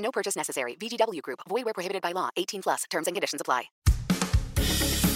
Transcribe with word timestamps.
No 0.00 0.10
purchase 0.10 0.36
necessary. 0.36 0.76
VGW 0.76 1.22
Group. 1.22 1.40
Void 1.48 1.64
where 1.64 1.74
prohibited 1.74 2.02
by 2.02 2.12
law. 2.12 2.28
18 2.36 2.62
plus. 2.62 2.84
Terms 2.90 3.06
and 3.06 3.14
conditions 3.16 3.40
apply. 3.40 3.70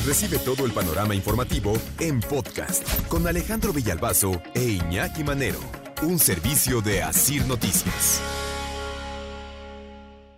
Recibe 0.07 0.39
todo 0.39 0.67
el 0.67 0.73
panorama 0.73 1.15
informativo 1.15 1.73
en 1.99 2.21
podcast 2.21 2.87
con 3.09 3.27
Alejandro 3.27 3.73
Villalbazo 3.73 4.33
e 4.55 4.63
Iñaki 4.63 5.25
Manero. 5.25 5.61
Un 6.03 6.19
servicio 6.19 6.83
de 6.83 7.03
Asir 7.03 7.47
Noticias. 7.47 8.21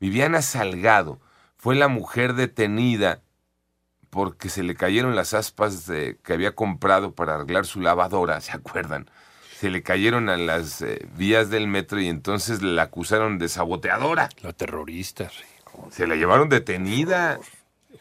Viviana 0.01 0.41
Salgado 0.43 1.21
fue 1.57 1.75
la 1.75 1.89
mujer 1.89 2.35
detenida 2.35 3.23
porque 4.11 4.51
se 4.51 4.63
le 4.63 4.77
cayeron 4.77 5.17
las 5.17 5.35
aspas 5.35 5.87
de, 5.87 6.19
que 6.23 6.33
había 6.33 6.55
comprado 6.55 7.15
para 7.15 7.35
arreglar 7.35 7.67
su 7.67 7.81
lavadora, 7.81 8.41
¿se 8.41 8.53
acuerdan? 8.53 9.11
Se 9.59 9.71
le 9.71 9.83
cayeron 9.83 10.29
a 10.29 10.37
las 10.37 10.83
eh, 10.83 11.07
vías 11.17 11.49
del 11.49 11.67
metro 11.67 11.99
y 11.99 12.09
entonces 12.09 12.63
la 12.63 12.83
acusaron 12.83 13.39
de 13.39 13.49
saboteadora. 13.49 14.29
La 14.43 14.53
terrorista, 14.53 15.31
sí. 15.31 15.45
Se 15.91 16.07
la 16.07 16.15
llevaron 16.15 16.49
detenida. 16.49 17.39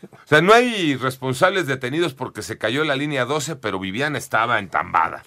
O 0.03 0.27
sea, 0.27 0.41
no 0.41 0.53
hay 0.53 0.95
responsables 0.95 1.65
detenidos 1.65 2.13
porque 2.13 2.41
se 2.41 2.57
cayó 2.57 2.83
la 2.83 2.95
línea 2.95 3.25
12, 3.25 3.55
pero 3.55 3.79
Viviana 3.79 4.17
estaba 4.17 4.59
entambada. 4.59 5.23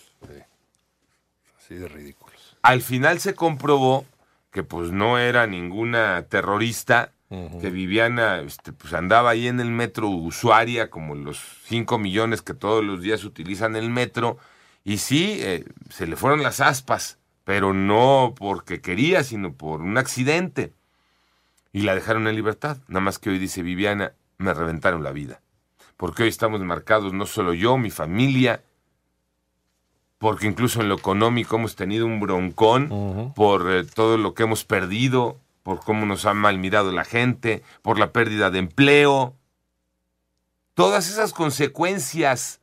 Así 1.59 1.75
de 1.75 1.89
ridículos. 1.89 2.57
Al 2.63 2.83
final 2.83 3.21
se 3.21 3.35
comprobó 3.35 4.05
que 4.51 4.63
pues 4.63 4.91
no 4.91 5.19
era 5.19 5.47
ninguna 5.47 6.25
terrorista, 6.29 7.13
que 7.29 7.71
Viviana 7.71 8.41
este, 8.41 8.73
pues 8.73 8.95
andaba 8.95 9.31
ahí 9.31 9.49
en 9.49 9.61
el 9.61 9.71
metro 9.71 10.09
usuaria, 10.09 10.89
como 10.89 11.15
los 11.15 11.39
5 11.65 11.99
millones 11.99 12.41
que 12.41 12.55
todos 12.55 12.83
los 12.83 13.03
días 13.03 13.25
utilizan 13.25 13.77
el 13.77 13.91
metro, 13.91 14.39
y 14.85 14.99
sí, 14.99 15.39
eh, 15.41 15.65
se 15.91 16.07
le 16.07 16.17
fueron 16.17 16.43
las 16.43 16.61
aspas, 16.61 17.19
pero 17.45 17.73
no 17.75 18.35
porque 18.37 18.81
quería, 18.81 19.25
sino 19.25 19.53
por 19.53 19.81
un 19.81 19.99
accidente. 19.99 20.73
Y 21.73 21.83
la 21.83 21.95
dejaron 21.95 22.27
en 22.27 22.37
libertad. 22.37 22.79
Nada 22.89 23.01
más 23.01 23.19
que 23.19 23.31
hoy 23.31 23.39
dice 23.39 23.63
Viviana, 23.63 24.13
me 24.39 24.55
reventaron 24.55 25.03
la 25.03 25.13
vida. 25.13 25.41
Porque 25.97 26.23
hoy 26.23 26.29
estamos 26.29 26.61
marcados 26.61 27.13
no 27.13 27.27
solo 27.27 27.55
yo, 27.55 27.77
mi 27.77 27.91
familia, 27.91 28.63
porque 30.19 30.47
incluso 30.47 30.81
en 30.81 30.89
lo 30.89 30.97
económico 30.97 31.57
hemos 31.57 31.77
tenido 31.77 32.07
un 32.07 32.21
broncón 32.21 33.33
por 33.35 33.71
eh, 33.73 33.85
todo 33.85 34.19
lo 34.19 34.35
que 34.35 34.43
hemos 34.43 34.65
perdido, 34.65 35.39
por 35.63 35.81
cómo 35.81 36.07
nos 36.07 36.27
ha 36.27 36.35
mal 36.35 36.59
mirado 36.59 36.93
la 36.93 37.05
gente, 37.05 37.63
por 37.83 37.99
la 37.99 38.13
pérdida 38.13 38.51
de 38.51 38.59
empleo. 38.59 39.35
Todas 40.75 41.09
esas 41.09 41.33
consecuencias, 41.33 42.58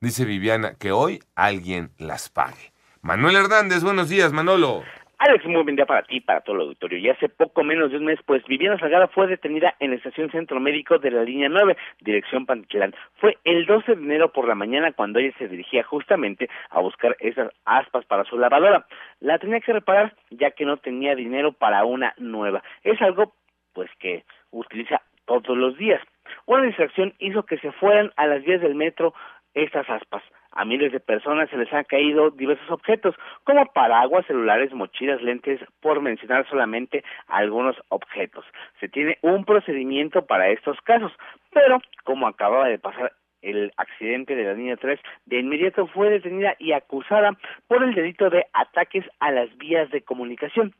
dice 0.00 0.24
Viviana, 0.24 0.74
que 0.78 0.92
hoy 0.92 1.20
alguien 1.34 1.90
las 1.98 2.28
pague. 2.28 2.72
Manuel 3.02 3.36
Hernández, 3.36 3.82
buenos 3.82 4.08
días, 4.08 4.32
Manolo. 4.32 4.82
Alex, 5.20 5.44
muy 5.46 5.64
buen 5.64 5.74
día 5.74 5.84
para 5.84 6.04
ti, 6.04 6.20
para 6.20 6.42
todo 6.42 6.54
el 6.54 6.62
auditorio. 6.62 6.96
Y 6.98 7.08
hace 7.08 7.28
poco 7.28 7.64
menos 7.64 7.90
de 7.90 7.96
un 7.96 8.04
mes, 8.04 8.20
pues 8.24 8.44
Viviana 8.44 8.78
Salgado 8.78 9.08
fue 9.08 9.26
detenida 9.26 9.74
en 9.80 9.90
la 9.90 9.96
estación 9.96 10.30
Centro 10.30 10.60
Médico 10.60 10.98
de 10.98 11.10
la 11.10 11.24
línea 11.24 11.48
9, 11.48 11.76
dirección 12.00 12.46
Pantitlán. 12.46 12.94
Fue 13.16 13.36
el 13.42 13.66
12 13.66 13.96
de 13.96 14.02
enero 14.02 14.32
por 14.32 14.46
la 14.46 14.54
mañana 14.54 14.92
cuando 14.92 15.18
ella 15.18 15.34
se 15.36 15.48
dirigía 15.48 15.82
justamente 15.82 16.48
a 16.70 16.78
buscar 16.78 17.16
esas 17.18 17.50
aspas 17.64 18.04
para 18.04 18.22
su 18.24 18.38
lavadora. 18.38 18.86
La 19.18 19.40
tenía 19.40 19.58
que 19.58 19.72
reparar 19.72 20.14
ya 20.30 20.52
que 20.52 20.64
no 20.64 20.76
tenía 20.76 21.16
dinero 21.16 21.52
para 21.52 21.84
una 21.84 22.14
nueva. 22.18 22.62
Es 22.84 23.02
algo, 23.02 23.34
pues, 23.72 23.90
que 23.98 24.24
utiliza 24.52 25.02
todos 25.24 25.56
los 25.56 25.76
días. 25.76 26.00
Una 26.46 26.62
distracción 26.62 27.14
hizo 27.18 27.42
que 27.44 27.58
se 27.58 27.72
fueran 27.72 28.12
a 28.16 28.26
las 28.26 28.44
vías 28.44 28.60
del 28.60 28.74
metro 28.74 29.14
estas 29.54 29.88
aspas. 29.88 30.22
A 30.52 30.64
miles 30.64 30.92
de 30.92 31.00
personas 31.00 31.50
se 31.50 31.56
les 31.56 31.72
han 31.72 31.84
caído 31.84 32.30
diversos 32.30 32.70
objetos, 32.70 33.14
como 33.44 33.64
paraguas, 33.66 34.26
celulares, 34.26 34.72
mochilas, 34.72 35.22
lentes, 35.22 35.60
por 35.80 36.00
mencionar 36.00 36.48
solamente 36.48 37.04
algunos 37.26 37.76
objetos. 37.90 38.44
Se 38.80 38.88
tiene 38.88 39.18
un 39.22 39.44
procedimiento 39.44 40.26
para 40.26 40.48
estos 40.48 40.80
casos, 40.80 41.12
pero 41.52 41.78
como 42.04 42.26
acababa 42.26 42.68
de 42.68 42.78
pasar 42.78 43.12
el 43.42 43.72
accidente 43.76 44.34
de 44.34 44.44
la 44.44 44.54
línea 44.54 44.76
3, 44.76 44.98
de 45.26 45.38
inmediato 45.38 45.86
fue 45.86 46.10
detenida 46.10 46.56
y 46.58 46.72
acusada 46.72 47.36
por 47.68 47.82
el 47.82 47.94
delito 47.94 48.30
de 48.30 48.46
ataques 48.52 49.04
a 49.20 49.30
las 49.30 49.56
vías 49.58 49.90
de 49.90 50.02
comunicación. 50.02 50.74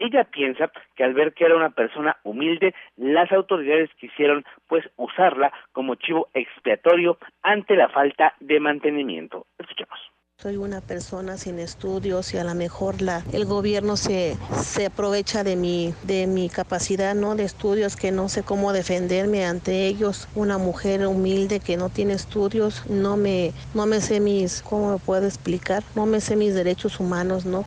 Ella 0.00 0.24
piensa 0.24 0.72
que 0.96 1.04
al 1.04 1.12
ver 1.12 1.34
que 1.34 1.44
era 1.44 1.54
una 1.54 1.70
persona 1.70 2.16
humilde, 2.24 2.74
las 2.96 3.30
autoridades 3.32 3.90
quisieron 4.00 4.46
pues 4.66 4.82
usarla 4.96 5.52
como 5.72 5.94
chivo 5.94 6.28
expiatorio 6.32 7.18
ante 7.42 7.76
la 7.76 7.90
falta 7.90 8.34
de 8.40 8.60
mantenimiento. 8.60 9.46
Escuchemos. 9.58 10.00
Soy 10.38 10.56
una 10.56 10.80
persona 10.80 11.36
sin 11.36 11.58
estudios 11.58 12.32
y 12.32 12.38
a 12.38 12.44
lo 12.44 12.54
mejor 12.54 13.02
la, 13.02 13.22
el 13.34 13.44
gobierno 13.44 13.98
se, 13.98 14.38
se 14.54 14.86
aprovecha 14.86 15.44
de 15.44 15.54
mi, 15.56 15.92
de 16.04 16.26
mi 16.26 16.48
capacidad 16.48 17.14
¿no? 17.14 17.34
de 17.34 17.44
estudios 17.44 17.94
que 17.94 18.10
no 18.10 18.30
sé 18.30 18.42
cómo 18.42 18.72
defenderme 18.72 19.44
ante 19.44 19.86
ellos. 19.86 20.28
Una 20.34 20.56
mujer 20.56 21.06
humilde 21.06 21.60
que 21.60 21.76
no 21.76 21.90
tiene 21.90 22.14
estudios, 22.14 22.88
no 22.88 23.18
me, 23.18 23.52
no 23.74 23.84
me 23.84 24.00
sé 24.00 24.18
mis, 24.20 24.62
¿cómo 24.62 24.92
me 24.92 24.98
puedo 24.98 25.26
explicar? 25.26 25.82
No 25.94 26.06
me 26.06 26.22
sé 26.22 26.36
mis 26.36 26.54
derechos 26.54 27.00
humanos, 27.00 27.44
¿no? 27.44 27.66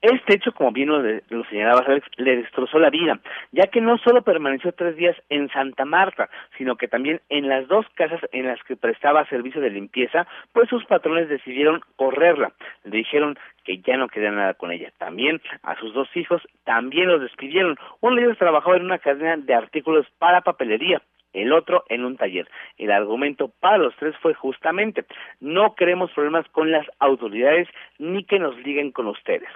Este 0.00 0.36
hecho, 0.36 0.52
como 0.52 0.70
bien 0.70 0.90
lo, 0.90 1.02
de, 1.02 1.24
lo 1.28 1.44
Alex, 1.50 2.06
le 2.18 2.36
destrozó 2.36 2.78
la 2.78 2.88
vida, 2.88 3.18
ya 3.50 3.66
que 3.66 3.80
no 3.80 3.98
solo 3.98 4.22
permaneció 4.22 4.70
tres 4.72 4.94
días 4.96 5.16
en 5.28 5.48
Santa 5.48 5.84
Marta, 5.84 6.30
sino 6.56 6.76
que 6.76 6.86
también 6.86 7.20
en 7.28 7.48
las 7.48 7.66
dos 7.66 7.84
casas 7.94 8.20
en 8.30 8.46
las 8.46 8.62
que 8.62 8.76
prestaba 8.76 9.26
servicio 9.26 9.60
de 9.60 9.70
limpieza, 9.70 10.28
pues 10.52 10.68
sus 10.68 10.84
patrones 10.84 11.28
decidieron 11.28 11.80
correrla. 11.96 12.52
Le 12.84 12.98
dijeron 12.98 13.36
que 13.64 13.78
ya 13.78 13.96
no 13.96 14.08
quería 14.08 14.30
nada 14.30 14.54
con 14.54 14.70
ella. 14.70 14.92
También 14.98 15.40
a 15.64 15.74
sus 15.80 15.92
dos 15.92 16.08
hijos 16.16 16.42
también 16.64 17.08
los 17.08 17.20
despidieron. 17.20 17.76
Uno 18.00 18.16
de 18.16 18.22
ellos 18.22 18.38
trabajaba 18.38 18.76
en 18.76 18.84
una 18.84 18.98
cadena 18.98 19.36
de 19.36 19.54
artículos 19.54 20.06
para 20.18 20.42
papelería 20.42 21.02
el 21.42 21.52
otro 21.52 21.84
en 21.88 22.04
un 22.04 22.16
taller. 22.16 22.48
El 22.76 22.90
argumento 22.90 23.48
para 23.60 23.78
los 23.78 23.94
tres 23.96 24.14
fue 24.20 24.34
justamente, 24.34 25.04
no 25.40 25.74
queremos 25.74 26.10
problemas 26.12 26.46
con 26.50 26.70
las 26.70 26.86
autoridades 26.98 27.68
ni 27.98 28.24
que 28.24 28.38
nos 28.38 28.56
liguen 28.58 28.92
con 28.92 29.06
ustedes. 29.06 29.48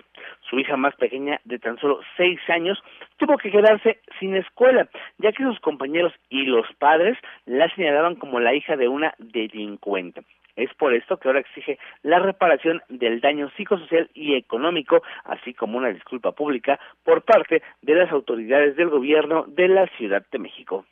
Su 0.48 0.58
hija 0.58 0.76
más 0.76 0.94
pequeña, 0.96 1.40
de 1.44 1.58
tan 1.58 1.78
solo 1.78 2.00
seis 2.16 2.40
años, 2.48 2.82
tuvo 3.16 3.36
que 3.38 3.50
quedarse 3.50 4.00
sin 4.18 4.36
escuela, 4.36 4.88
ya 5.18 5.32
que 5.32 5.42
sus 5.42 5.60
compañeros 5.60 6.12
y 6.28 6.44
los 6.44 6.66
padres 6.78 7.18
la 7.46 7.68
señalaban 7.74 8.16
como 8.16 8.40
la 8.40 8.54
hija 8.54 8.76
de 8.76 8.88
una 8.88 9.14
delincuente. 9.18 10.22
Es 10.56 10.72
por 10.74 10.92
esto 10.92 11.16
que 11.16 11.28
ahora 11.28 11.40
exige 11.40 11.78
la 12.02 12.18
reparación 12.18 12.82
del 12.88 13.20
daño 13.20 13.50
psicosocial 13.56 14.10
y 14.14 14.34
económico, 14.34 15.02
así 15.24 15.54
como 15.54 15.78
una 15.78 15.88
disculpa 15.88 16.32
pública 16.32 16.78
por 17.04 17.22
parte 17.22 17.62
de 17.80 17.94
las 17.94 18.12
autoridades 18.12 18.76
del 18.76 18.90
gobierno 18.90 19.44
de 19.48 19.68
la 19.68 19.86
Ciudad 19.96 20.24
de 20.30 20.38
México. 20.38 20.84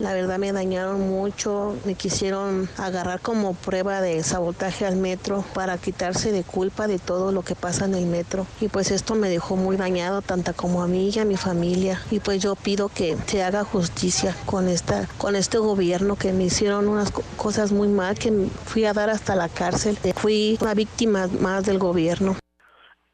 La 0.00 0.14
verdad 0.14 0.38
me 0.38 0.52
dañaron 0.52 1.08
mucho, 1.08 1.74
me 1.84 1.96
quisieron 1.96 2.68
agarrar 2.76 3.20
como 3.20 3.54
prueba 3.54 4.00
de 4.00 4.22
sabotaje 4.22 4.86
al 4.86 4.94
metro 4.94 5.44
para 5.54 5.76
quitarse 5.76 6.30
de 6.30 6.44
culpa 6.44 6.86
de 6.86 7.00
todo 7.00 7.32
lo 7.32 7.42
que 7.42 7.56
pasa 7.56 7.84
en 7.86 7.96
el 7.96 8.06
metro. 8.06 8.46
Y 8.60 8.68
pues 8.68 8.92
esto 8.92 9.16
me 9.16 9.28
dejó 9.28 9.56
muy 9.56 9.76
dañado 9.76 10.22
tanto 10.22 10.54
como 10.54 10.84
a 10.84 10.86
mí 10.86 11.10
y 11.12 11.18
a 11.18 11.24
mi 11.24 11.36
familia. 11.36 12.00
Y 12.12 12.20
pues 12.20 12.40
yo 12.40 12.54
pido 12.54 12.88
que 12.88 13.16
se 13.26 13.42
haga 13.42 13.64
justicia 13.64 14.36
con 14.46 14.68
esta, 14.68 15.08
con 15.18 15.34
este 15.34 15.58
gobierno 15.58 16.14
que 16.14 16.32
me 16.32 16.44
hicieron 16.44 16.86
unas 16.86 17.10
cosas 17.36 17.72
muy 17.72 17.88
mal, 17.88 18.16
que 18.16 18.32
fui 18.66 18.84
a 18.84 18.92
dar 18.92 19.10
hasta 19.10 19.34
la 19.34 19.48
cárcel. 19.48 19.98
Fui 20.14 20.58
una 20.60 20.74
víctima 20.74 21.26
más 21.40 21.64
del 21.64 21.80
gobierno 21.80 22.36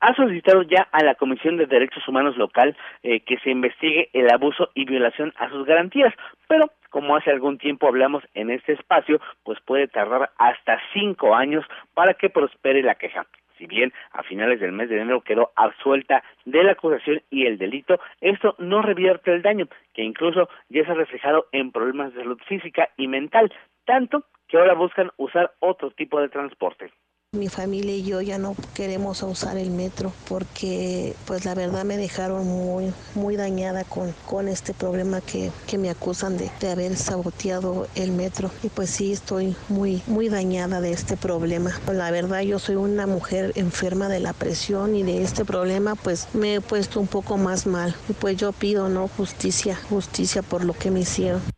ha 0.05 0.15
solicitado 0.15 0.63
ya 0.63 0.87
a 0.93 1.03
la 1.03 1.15
Comisión 1.15 1.57
de 1.57 1.65
Derechos 1.65 2.07
Humanos 2.07 2.37
local 2.37 2.77
eh, 3.03 3.21
que 3.21 3.39
se 3.39 3.51
investigue 3.51 4.11
el 4.13 4.31
abuso 4.31 4.69
y 4.75 4.85
violación 4.85 5.33
a 5.37 5.49
sus 5.49 5.65
garantías, 5.65 6.13
pero 6.47 6.71
como 6.91 7.17
hace 7.17 7.31
algún 7.31 7.57
tiempo 7.57 7.89
hablamos 7.89 8.23
en 8.35 8.51
este 8.51 8.75
espacio, 8.75 9.19
pues 9.45 9.59
puede 9.65 9.89
tardar 9.89 10.31
hasta 10.37 10.79
cinco 10.93 11.35
años 11.35 11.65
para 11.95 12.13
que 12.13 12.29
prospere 12.29 12.83
la 12.83 12.97
queja. 12.97 13.27
Si 13.57 13.67
bien 13.67 13.95
a 14.13 14.23
finales 14.23 14.61
del 14.61 14.73
mes 14.73 14.91
de 14.91 15.01
enero 15.01 15.23
quedó 15.23 15.53
absuelta 15.57 16.23
de 16.45 16.63
la 16.63 16.73
acusación 16.73 17.23
y 17.31 17.47
el 17.47 17.57
delito, 17.57 17.99
esto 18.21 18.57
no 18.59 18.83
revierte 18.83 19.33
el 19.33 19.41
daño, 19.41 19.69
que 19.95 20.03
incluso 20.03 20.51
ya 20.69 20.85
se 20.85 20.91
ha 20.91 20.95
reflejado 20.95 21.47
en 21.53 21.73
problemas 21.73 22.13
de 22.13 22.21
salud 22.21 22.39
física 22.47 22.91
y 22.99 23.09
mental, 23.09 23.51
tanto 23.87 24.25
que 24.49 24.59
ahora 24.59 24.75
buscan 24.75 25.11
usar 25.17 25.53
otro 25.61 25.93
tipo 25.93 26.21
de 26.21 26.29
transporte. 26.29 26.91
Mi 27.35 27.49
familia 27.49 27.97
y 27.97 28.05
yo 28.05 28.21
ya 28.21 28.39
no 28.39 28.55
queremos 28.75 29.21
usar 29.25 29.59
el 29.59 29.71
metro 29.71 30.13
porque 30.29 31.17
pues 31.27 31.45
la 31.45 31.55
verdad 31.57 31.85
me 31.85 31.97
dejaron 31.97 32.47
muy, 32.47 32.93
muy 33.17 33.35
dañada 33.35 33.83
con, 33.83 34.15
con 34.25 34.47
este 34.47 34.73
problema 34.73 35.21
que, 35.21 35.51
que 35.67 35.77
me 35.77 35.91
acusan 35.91 36.37
de, 36.37 36.49
de 36.61 36.71
haber 36.71 36.97
saboteado 36.97 37.89
el 37.97 38.13
metro. 38.13 38.53
Y 38.63 38.69
pues 38.69 38.91
sí, 38.91 39.13
estoy 39.13 39.57
muy, 39.69 40.01
muy 40.07 40.29
dañada 40.29 40.81
de 40.81 40.93
este 40.93 41.17
problema. 41.17 41.73
La 41.93 42.13
verdad 42.13 42.43
yo 42.43 42.61
soy 42.61 42.77
una 42.77 43.09
mujer 43.09 43.53
enferma 43.57 44.09
de 44.09 44.21
la 44.21 44.33
presión 44.33 44.95
y 44.95 45.03
de 45.03 45.23
este 45.23 45.45
problema 45.45 45.97
pues 45.97 46.29
me 46.35 46.55
he 46.55 46.61
puesto 46.61 47.01
un 47.01 47.09
poco 47.09 47.37
más 47.37 47.67
mal. 47.67 47.97
Y 48.09 48.13
pues 48.13 48.37
yo 48.37 48.53
pido, 48.53 48.89
¿no? 48.89 49.09
Justicia, 49.09 49.77
justicia 49.89 50.43
por 50.43 50.65
lo 50.65 50.73
que 50.73 50.93
me 50.93 51.01
hicieron. 51.01 51.54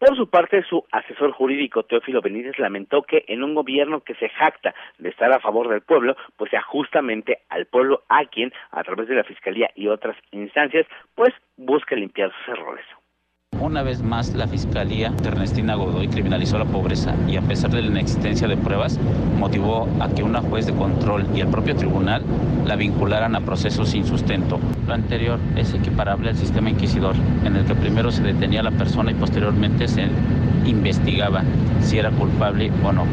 Por 0.00 0.16
su 0.16 0.30
parte, 0.30 0.62
su 0.62 0.82
asesor 0.92 1.32
jurídico 1.32 1.82
Teófilo 1.82 2.22
Benítez 2.22 2.58
lamentó 2.58 3.02
que 3.02 3.22
en 3.28 3.44
un 3.44 3.54
gobierno 3.54 4.00
que 4.00 4.14
se 4.14 4.30
jacta 4.30 4.74
de 4.96 5.10
estar 5.10 5.30
a 5.30 5.40
favor 5.40 5.68
del 5.68 5.82
pueblo, 5.82 6.16
pues 6.38 6.50
sea 6.50 6.62
justamente 6.62 7.40
al 7.50 7.66
pueblo 7.66 8.02
a 8.08 8.24
quien, 8.24 8.50
a 8.70 8.82
través 8.82 9.08
de 9.08 9.16
la 9.16 9.24
Fiscalía 9.24 9.70
y 9.74 9.88
otras 9.88 10.16
instancias, 10.30 10.86
pues 11.14 11.34
busca 11.58 11.96
limpiar 11.96 12.32
sus 12.32 12.56
errores. 12.56 12.86
Una 13.60 13.82
vez 13.82 14.02
más, 14.02 14.34
la 14.34 14.48
Fiscalía 14.48 15.10
de 15.10 15.28
Ernestina 15.28 15.74
Godoy 15.74 16.08
criminalizó 16.08 16.58
la 16.58 16.64
pobreza 16.64 17.14
y 17.28 17.36
a 17.36 17.42
pesar 17.42 17.70
de 17.70 17.82
la 17.82 17.88
inexistencia 17.88 18.48
de 18.48 18.56
pruebas, 18.56 18.98
motivó 19.38 19.86
a 20.00 20.08
que 20.08 20.22
una 20.22 20.40
juez 20.40 20.64
de 20.64 20.72
control 20.72 21.26
y 21.34 21.40
el 21.40 21.48
propio 21.48 21.76
tribunal 21.76 22.22
la 22.64 22.76
vincularan 22.76 23.36
a 23.36 23.42
procesos 23.42 23.90
sin 23.90 24.06
sustento. 24.06 24.58
Lo 24.86 24.94
anterior 24.94 25.38
es 25.56 25.74
equiparable 25.74 26.30
al 26.30 26.36
sistema 26.36 26.70
inquisidor, 26.70 27.14
en 27.44 27.54
el 27.54 27.66
que 27.66 27.74
primero 27.74 28.10
se 28.10 28.22
detenía 28.22 28.60
a 28.60 28.64
la 28.64 28.70
persona 28.70 29.10
y 29.10 29.14
posteriormente 29.14 29.88
se 29.88 30.08
investigaba 30.64 31.42
si 31.82 31.98
era 31.98 32.10
culpable 32.10 32.72
o 32.82 32.92
no. 32.92 33.04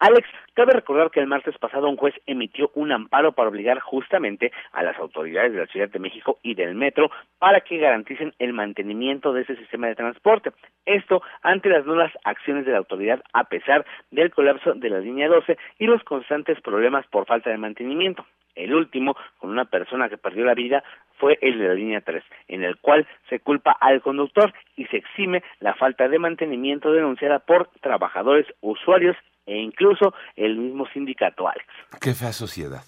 Alex, 0.00 0.28
cabe 0.58 0.72
recordar 0.72 1.12
que 1.12 1.20
el 1.20 1.28
martes 1.28 1.56
pasado 1.56 1.88
un 1.88 1.96
juez 1.96 2.16
emitió 2.26 2.72
un 2.74 2.90
amparo 2.90 3.30
para 3.30 3.48
obligar 3.48 3.78
justamente 3.78 4.50
a 4.72 4.82
las 4.82 4.98
autoridades 4.98 5.52
de 5.52 5.60
la 5.60 5.66
Ciudad 5.68 5.88
de 5.88 6.00
México 6.00 6.40
y 6.42 6.56
del 6.56 6.74
metro 6.74 7.12
para 7.38 7.60
que 7.60 7.78
garanticen 7.78 8.34
el 8.40 8.52
mantenimiento 8.52 9.32
de 9.32 9.42
ese 9.42 9.54
sistema 9.54 9.86
de 9.86 9.94
transporte. 9.94 10.50
Esto 10.84 11.22
ante 11.42 11.68
las 11.68 11.86
nulas 11.86 12.10
acciones 12.24 12.66
de 12.66 12.72
la 12.72 12.78
autoridad 12.78 13.22
a 13.32 13.44
pesar 13.44 13.86
del 14.10 14.32
colapso 14.32 14.74
de 14.74 14.90
la 14.90 14.98
línea 14.98 15.28
12 15.28 15.56
y 15.78 15.86
los 15.86 16.02
constantes 16.02 16.60
problemas 16.60 17.06
por 17.06 17.24
falta 17.24 17.50
de 17.50 17.56
mantenimiento. 17.56 18.26
El 18.56 18.74
último, 18.74 19.16
con 19.38 19.50
una 19.50 19.66
persona 19.66 20.08
que 20.08 20.18
perdió 20.18 20.44
la 20.44 20.54
vida, 20.54 20.82
fue 21.18 21.38
el 21.42 21.58
de 21.58 21.68
la 21.68 21.74
línea 21.74 22.00
3, 22.00 22.22
en 22.48 22.64
el 22.64 22.78
cual 22.78 23.06
se 23.28 23.40
culpa 23.40 23.72
al 23.80 24.02
conductor 24.02 24.52
y 24.76 24.86
se 24.86 24.98
exime 24.98 25.42
la 25.60 25.74
falta 25.74 26.08
de 26.08 26.18
mantenimiento 26.18 26.92
denunciada 26.92 27.40
por 27.40 27.70
trabajadores, 27.80 28.46
usuarios 28.60 29.16
e 29.46 29.56
incluso 29.56 30.14
el 30.36 30.56
mismo 30.56 30.86
sindicato 30.92 31.48
Alex. 31.48 31.66
Qué 32.00 32.14
fea 32.14 32.32
sociedad. 32.32 32.82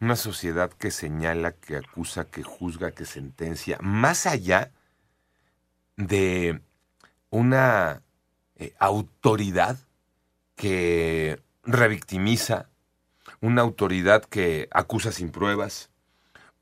Una 0.00 0.16
sociedad 0.16 0.72
que 0.72 0.90
señala, 0.90 1.52
que 1.52 1.76
acusa, 1.76 2.28
que 2.28 2.42
juzga, 2.42 2.90
que 2.90 3.04
sentencia, 3.04 3.78
más 3.80 4.26
allá 4.26 4.72
de 5.96 6.60
una 7.30 8.02
eh, 8.56 8.72
autoridad 8.80 9.76
que 10.56 11.38
revictimiza, 11.62 12.68
una 13.40 13.62
autoridad 13.62 14.24
que 14.24 14.68
acusa 14.72 15.12
sin 15.12 15.30
pruebas, 15.30 15.91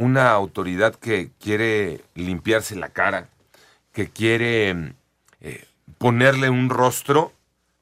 una 0.00 0.31
autoridad 0.31 0.94
que 0.94 1.31
quiere 1.38 2.02
limpiarse 2.14 2.75
la 2.75 2.88
cara, 2.88 3.29
que 3.93 4.08
quiere 4.08 4.94
eh, 5.43 5.69
ponerle 5.99 6.49
un 6.49 6.70
rostro 6.70 7.35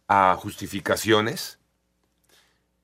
a 0.08 0.34
justificaciones, 0.34 1.60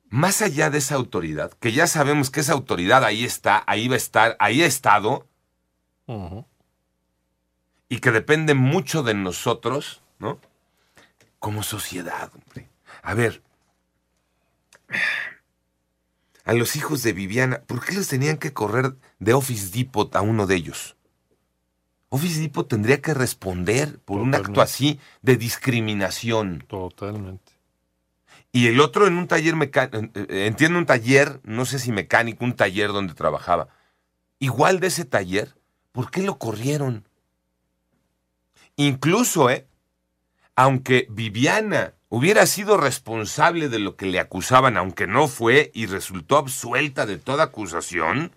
más 0.08 0.40
allá 0.40 0.70
de 0.70 0.78
esa 0.78 0.94
autoridad, 0.94 1.50
que 1.58 1.72
ya 1.72 1.88
sabemos 1.88 2.30
que 2.30 2.38
esa 2.38 2.52
autoridad 2.52 3.02
ahí 3.02 3.24
está, 3.24 3.64
ahí 3.66 3.88
va 3.88 3.94
a 3.94 3.96
estar, 3.96 4.36
ahí 4.38 4.62
ha 4.62 4.66
estado, 4.66 5.26
y 7.88 7.98
que 7.98 8.12
depende 8.12 8.54
mucho 8.54 9.02
de 9.02 9.14
nosotros, 9.14 10.00
¿no? 10.20 10.38
Como 11.40 11.64
sociedad, 11.64 12.30
hombre. 12.32 12.68
A 13.02 13.14
ver, 13.14 13.42
a 16.44 16.52
los 16.52 16.76
hijos 16.76 17.02
de 17.02 17.12
Viviana, 17.12 17.62
¿por 17.66 17.84
qué 17.84 17.94
les 17.94 18.08
tenían 18.08 18.36
que 18.36 18.52
correr 18.52 18.96
de 19.18 19.32
Office 19.32 19.76
Depot 19.76 20.14
a 20.14 20.20
uno 20.20 20.46
de 20.46 20.56
ellos? 20.56 20.96
Office 22.10 22.40
Depot 22.40 22.68
tendría 22.68 23.00
que 23.00 23.14
responder 23.14 23.98
por 23.98 24.20
un 24.20 24.34
acto 24.34 24.60
así 24.60 25.00
de 25.22 25.36
discriminación. 25.36 26.64
Totalmente. 26.68 27.52
Y 28.52 28.68
el 28.68 28.80
otro 28.80 29.08
en 29.08 29.16
un 29.16 29.26
taller 29.26 29.56
mecánico, 29.56 29.98
entiendo 30.28 30.78
un 30.78 30.86
taller, 30.86 31.40
no 31.42 31.64
sé 31.64 31.80
si 31.80 31.90
mecánico, 31.90 32.44
un 32.44 32.54
taller 32.54 32.92
donde 32.92 33.14
trabajaba. 33.14 33.68
Igual 34.38 34.78
de 34.78 34.86
ese 34.86 35.04
taller, 35.04 35.56
¿por 35.90 36.12
qué 36.12 36.22
lo 36.22 36.38
corrieron? 36.38 37.08
Incluso, 38.76 39.50
¿eh? 39.50 39.66
Aunque 40.54 41.08
Viviana 41.10 41.94
hubiera 42.14 42.46
sido 42.46 42.76
responsable 42.76 43.68
de 43.68 43.80
lo 43.80 43.96
que 43.96 44.06
le 44.06 44.20
acusaban, 44.20 44.76
aunque 44.76 45.08
no 45.08 45.26
fue 45.26 45.72
y 45.74 45.86
resultó 45.86 46.36
absuelta 46.36 47.06
de 47.06 47.18
toda 47.18 47.42
acusación, 47.42 48.30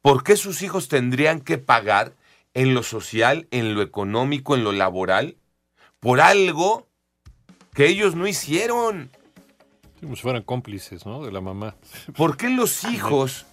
¿por 0.00 0.22
qué 0.22 0.36
sus 0.36 0.62
hijos 0.62 0.86
tendrían 0.86 1.40
que 1.40 1.58
pagar 1.58 2.12
en 2.54 2.72
lo 2.72 2.84
social, 2.84 3.48
en 3.50 3.74
lo 3.74 3.82
económico, 3.82 4.54
en 4.54 4.62
lo 4.62 4.70
laboral, 4.70 5.36
por 5.98 6.20
algo 6.20 6.86
que 7.74 7.88
ellos 7.88 8.14
no 8.14 8.28
hicieron? 8.28 9.10
Como 10.00 10.14
si 10.14 10.22
fueran 10.22 10.44
cómplices, 10.44 11.04
¿no? 11.04 11.24
De 11.24 11.32
la 11.32 11.40
mamá. 11.40 11.74
¿Por 12.16 12.36
qué 12.36 12.48
los 12.48 12.84
hijos 12.92 13.44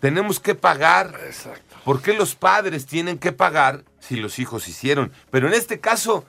tenemos 0.00 0.38
que 0.38 0.54
pagar? 0.54 1.18
Exacto. 1.24 1.76
¿Por 1.82 2.02
qué 2.02 2.12
los 2.12 2.34
padres 2.34 2.84
tienen 2.84 3.16
que 3.16 3.32
pagar 3.32 3.84
si 4.00 4.16
los 4.16 4.38
hijos 4.38 4.68
hicieron? 4.68 5.12
Pero 5.30 5.48
en 5.48 5.54
este 5.54 5.80
caso, 5.80 6.26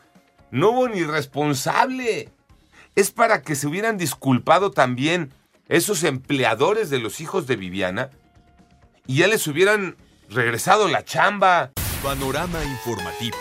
no 0.51 0.71
hubo 0.71 0.89
ni 0.89 1.03
responsable. 1.03 2.29
Es 2.95 3.11
para 3.11 3.41
que 3.41 3.55
se 3.55 3.67
hubieran 3.67 3.97
disculpado 3.97 4.71
también 4.71 5.31
esos 5.67 6.03
empleadores 6.03 6.89
de 6.89 6.99
los 6.99 7.21
hijos 7.21 7.47
de 7.47 7.55
Viviana 7.55 8.09
y 9.05 9.17
ya 9.17 9.27
les 9.27 9.47
hubieran 9.47 9.95
regresado 10.29 10.87
la 10.87 11.03
chamba. 11.03 11.71
Panorama 12.03 12.63
informativo. 12.63 13.37